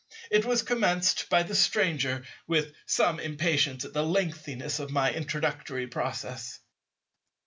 It 0.31 0.45
was 0.45 0.63
commenced 0.63 1.29
by 1.29 1.43
the 1.43 1.53
Stranger 1.53 2.25
with 2.47 2.73
some 2.87 3.19
impatience 3.19 3.85
at 3.85 3.93
the 3.93 4.01
lengthiness 4.03 4.79
of 4.79 4.89
my 4.89 5.13
introductory 5.13 5.85
process. 5.85 6.59